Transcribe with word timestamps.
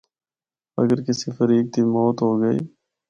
اگر 0.81 0.99
کسی 1.05 1.27
فریق 1.37 1.65
دی 1.73 1.81
موت 1.93 2.17
ہو 2.25 2.31
گئی۔ 2.41 2.59